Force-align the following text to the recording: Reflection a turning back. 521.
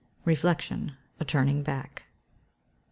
Reflection 0.25 0.93
a 1.19 1.23
turning 1.25 1.61
back. 1.61 2.05
521. 2.07 2.09